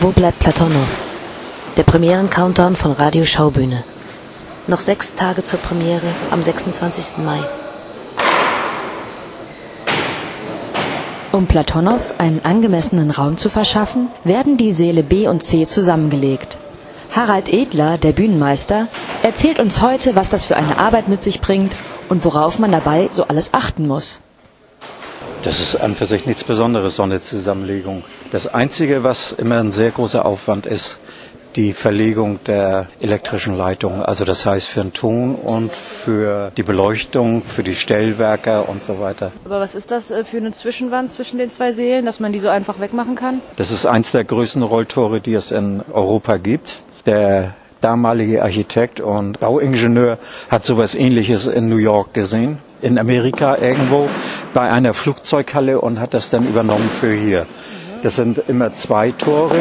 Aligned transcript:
Wo 0.00 0.10
bleibt 0.10 0.38
Platonow? 0.38 0.86
Der 1.76 1.82
Premieren-Countdown 1.82 2.76
von 2.76 2.92
Radio 2.92 3.24
Schaubühne. 3.24 3.82
Noch 4.68 4.78
sechs 4.78 5.16
Tage 5.16 5.42
zur 5.42 5.58
Premiere 5.58 6.06
am 6.30 6.40
26. 6.40 7.18
Mai. 7.18 7.40
Um 11.32 11.48
Platonow 11.48 12.14
einen 12.18 12.44
angemessenen 12.44 13.10
Raum 13.10 13.38
zu 13.38 13.48
verschaffen, 13.48 14.06
werden 14.22 14.56
die 14.56 14.70
Säle 14.70 15.02
B 15.02 15.26
und 15.26 15.42
C 15.42 15.66
zusammengelegt. 15.66 16.58
Harald 17.10 17.52
Edler, 17.52 17.98
der 17.98 18.12
Bühnenmeister, 18.12 18.86
erzählt 19.24 19.58
uns 19.58 19.82
heute, 19.82 20.14
was 20.14 20.28
das 20.28 20.44
für 20.44 20.54
eine 20.54 20.78
Arbeit 20.78 21.08
mit 21.08 21.24
sich 21.24 21.40
bringt 21.40 21.72
und 22.08 22.24
worauf 22.24 22.60
man 22.60 22.70
dabei 22.70 23.08
so 23.12 23.24
alles 23.24 23.52
achten 23.52 23.88
muss. 23.88 24.20
Das 25.42 25.58
ist 25.58 25.74
an 25.74 25.96
für 25.96 26.06
sich 26.06 26.24
nichts 26.24 26.44
Besonderes, 26.44 26.94
so 26.94 27.02
eine 27.02 27.20
Zusammenlegung. 27.20 28.04
Das 28.30 28.46
Einzige, 28.52 29.04
was 29.04 29.32
immer 29.32 29.58
ein 29.58 29.72
sehr 29.72 29.90
großer 29.90 30.26
Aufwand 30.26 30.66
ist, 30.66 31.00
die 31.56 31.72
Verlegung 31.72 32.38
der 32.46 32.88
elektrischen 33.00 33.56
Leitung. 33.56 34.02
Also 34.02 34.24
das 34.24 34.44
heißt 34.44 34.68
für 34.68 34.82
den 34.82 34.92
Ton 34.92 35.34
und 35.34 35.72
für 35.72 36.52
die 36.56 36.62
Beleuchtung, 36.62 37.42
für 37.42 37.62
die 37.62 37.74
Stellwerke 37.74 38.62
und 38.62 38.82
so 38.82 39.00
weiter. 39.00 39.32
Aber 39.46 39.60
was 39.60 39.74
ist 39.74 39.90
das 39.90 40.10
äh, 40.10 40.24
für 40.24 40.36
eine 40.36 40.52
Zwischenwand 40.52 41.12
zwischen 41.12 41.38
den 41.38 41.50
zwei 41.50 41.72
Sälen, 41.72 42.04
dass 42.04 42.20
man 42.20 42.32
die 42.32 42.38
so 42.38 42.48
einfach 42.48 42.80
wegmachen 42.80 43.14
kann? 43.14 43.40
Das 43.56 43.70
ist 43.70 43.86
eins 43.86 44.12
der 44.12 44.24
größten 44.24 44.62
Rolltore, 44.62 45.20
die 45.20 45.34
es 45.34 45.50
in 45.50 45.82
Europa 45.90 46.36
gibt. 46.36 46.82
Der 47.06 47.54
damalige 47.80 48.42
Architekt 48.42 49.00
und 49.00 49.40
Bauingenieur 49.40 50.18
hat 50.50 50.64
sowas 50.64 50.94
ähnliches 50.94 51.46
in 51.46 51.68
New 51.68 51.76
York 51.76 52.12
gesehen, 52.12 52.58
in 52.82 52.98
Amerika 52.98 53.56
irgendwo 53.56 54.08
bei 54.52 54.70
einer 54.70 54.92
Flugzeughalle 54.92 55.80
und 55.80 55.98
hat 55.98 56.12
das 56.12 56.28
dann 56.28 56.46
übernommen 56.46 56.90
für 56.90 57.12
hier. 57.12 57.46
Das 58.02 58.16
sind 58.16 58.40
immer 58.48 58.72
zwei 58.72 59.12
Tore, 59.12 59.58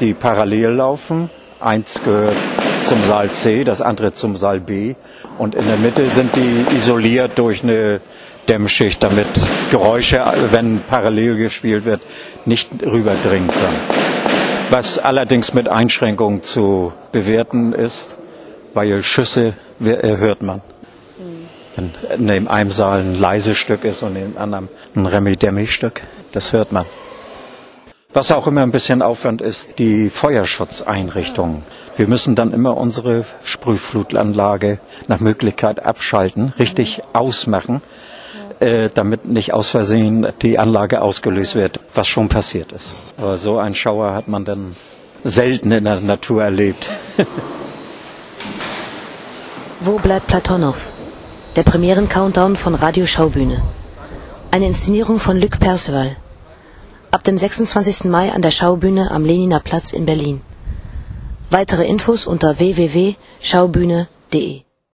die 0.00 0.14
parallel 0.14 0.70
laufen. 0.70 1.30
Eins 1.60 2.00
gehört 2.04 2.36
zum 2.84 3.04
Saal 3.04 3.30
C, 3.30 3.64
das 3.64 3.80
andere 3.80 4.12
zum 4.12 4.36
Saal 4.36 4.60
B. 4.60 4.94
Und 5.38 5.54
in 5.54 5.66
der 5.66 5.76
Mitte 5.76 6.08
sind 6.08 6.34
die 6.36 6.66
isoliert 6.74 7.38
durch 7.38 7.62
eine 7.62 8.00
Dämmschicht, 8.48 9.02
damit 9.02 9.28
Geräusche, 9.70 10.24
wenn 10.50 10.80
parallel 10.86 11.36
gespielt 11.36 11.84
wird, 11.84 12.00
nicht 12.44 12.70
rüberdringen 12.82 13.48
können 13.48 14.08
was 14.70 14.98
allerdings 14.98 15.54
mit 15.54 15.68
Einschränkungen 15.68 16.42
zu 16.42 16.92
bewerten 17.12 17.72
ist, 17.72 18.16
weil 18.74 19.02
Schüsse 19.02 19.54
hört 19.80 20.42
man. 20.42 20.60
Wenn 21.76 21.94
neben 22.18 22.48
einem 22.48 22.70
Saal 22.70 23.00
ein 23.00 23.14
leises 23.14 23.56
Stück 23.56 23.84
ist 23.84 24.02
und 24.02 24.14
neben 24.14 24.36
anderen 24.36 24.68
ein 24.94 25.06
Remi-Demi-Stück, 25.06 26.02
das 26.32 26.52
hört 26.52 26.72
man. 26.72 26.84
Was 28.14 28.32
auch 28.32 28.46
immer 28.46 28.62
ein 28.62 28.72
bisschen 28.72 29.02
Aufwand 29.02 29.42
ist, 29.42 29.78
die 29.78 30.08
Feuerschutzeinrichtungen. 30.08 31.62
Wir 31.98 32.08
müssen 32.08 32.34
dann 32.34 32.54
immer 32.54 32.74
unsere 32.78 33.26
Sprühflutanlage 33.44 34.80
nach 35.08 35.20
Möglichkeit 35.20 35.84
abschalten, 35.84 36.54
richtig 36.58 37.02
ausmachen, 37.12 37.82
äh, 38.60 38.88
damit 38.94 39.26
nicht 39.26 39.52
aus 39.52 39.68
Versehen 39.68 40.26
die 40.40 40.58
Anlage 40.58 41.02
ausgelöst 41.02 41.54
wird, 41.54 41.80
was 41.94 42.08
schon 42.08 42.30
passiert 42.30 42.72
ist. 42.72 42.92
Aber 43.18 43.36
so 43.36 43.58
einen 43.58 43.74
Schauer 43.74 44.14
hat 44.14 44.26
man 44.26 44.46
dann 44.46 44.74
selten 45.22 45.70
in 45.70 45.84
der 45.84 46.00
Natur 46.00 46.42
erlebt. 46.42 46.88
Wo 49.80 49.98
bleibt 49.98 50.28
Platonow? 50.28 50.76
Der 51.56 51.62
Premieren-Countdown 51.62 52.56
von 52.56 52.74
Radio 52.74 53.04
Schaubühne. 53.04 53.62
Eine 54.50 54.66
Inszenierung 54.66 55.18
von 55.18 55.38
Luc 55.38 55.58
Perceval. 55.60 56.16
Ab 57.10 57.24
dem 57.24 57.38
26. 57.38 58.04
Mai 58.04 58.32
an 58.32 58.42
der 58.42 58.50
Schaubühne 58.50 59.10
am 59.10 59.24
Leniner 59.24 59.60
Platz 59.60 59.92
in 59.92 60.04
Berlin. 60.04 60.42
Weitere 61.50 61.86
Infos 61.86 62.26
unter 62.26 62.58
www.schaubühne.de 62.58 64.67